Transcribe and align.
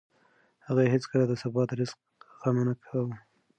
هغه 0.65 0.83
هېڅکله 0.93 1.25
د 1.27 1.33
سبا 1.43 1.61
د 1.69 1.71
رزق 1.79 1.99
غم 2.41 2.57
نه 2.67 2.73
کاوه. 2.83 3.13